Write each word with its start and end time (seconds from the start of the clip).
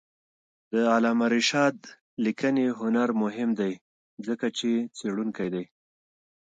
د 0.71 0.73
علامه 0.93 1.27
رشاد 1.35 1.77
لیکنی 2.25 2.65
هنر 2.79 3.09
مهم 3.23 3.49
دی 3.59 3.73
ځکه 4.27 4.47
چې 4.57 4.69
څېړونکی 4.97 5.47
دی. 5.53 5.65